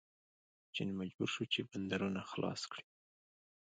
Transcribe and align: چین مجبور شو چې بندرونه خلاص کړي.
چین 0.73 0.89
مجبور 0.99 1.29
شو 1.35 1.43
چې 1.53 1.59
بندرونه 1.69 2.21
خلاص 2.31 2.61
کړي. 2.71 2.85